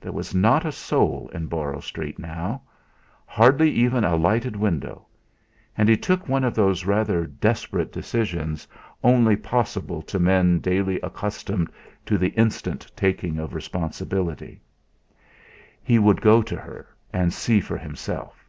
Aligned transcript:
There 0.00 0.10
was 0.10 0.34
not 0.34 0.66
a 0.66 0.72
soul 0.72 1.30
in 1.32 1.46
Borrow 1.46 1.78
Street 1.78 2.18
now; 2.18 2.62
hardly 3.24 3.70
even 3.70 4.02
a 4.02 4.16
lighted 4.16 4.56
window; 4.56 5.06
and 5.78 5.88
he 5.88 5.96
took 5.96 6.28
one 6.28 6.42
of 6.42 6.54
those 6.56 6.84
rather 6.86 7.24
desperate 7.24 7.92
decisions 7.92 8.66
only 9.04 9.36
possible 9.36 10.02
to 10.02 10.18
men 10.18 10.58
daily 10.58 11.00
accustomed 11.02 11.70
to 12.06 12.18
the 12.18 12.30
instant 12.30 12.90
taking 12.96 13.38
of 13.38 13.54
responsibility. 13.54 14.60
He 15.84 16.00
would 16.00 16.20
go 16.20 16.42
to 16.42 16.56
her, 16.56 16.88
and 17.12 17.32
see 17.32 17.60
for 17.60 17.78
himself. 17.78 18.44